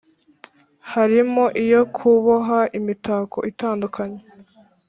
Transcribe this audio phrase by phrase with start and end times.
[0.93, 4.21] harimo iyo kuboha imitako itandukanye